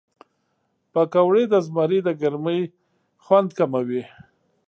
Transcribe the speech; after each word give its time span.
پکورې 0.93 1.43
د 1.51 1.53
زمري 1.67 1.99
د 2.03 2.09
ګرمۍ 2.21 2.61
خوند 3.23 3.49
کموي 3.57 4.01